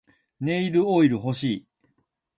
[0.39, 1.67] ネイルオイル欲しい